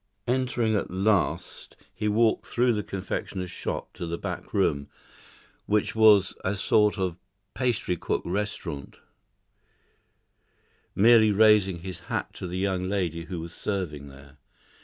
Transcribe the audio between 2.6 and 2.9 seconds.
the